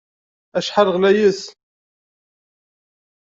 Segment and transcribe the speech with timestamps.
[0.57, 1.41] Acḥal ɣlayet!